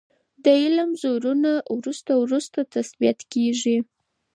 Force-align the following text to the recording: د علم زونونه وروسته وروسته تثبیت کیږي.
د 0.43 0.45
علم 0.61 0.89
زونونه 1.01 1.51
وروسته 1.77 2.11
وروسته 2.23 2.59
تثبیت 2.73 3.19
کیږي. 3.33 3.77